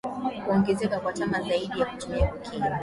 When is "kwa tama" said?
0.99-1.41